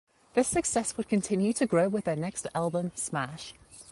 [0.33, 3.53] This success would continue to grow with their next album, "Smash".